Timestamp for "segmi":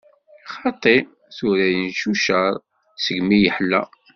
3.03-3.37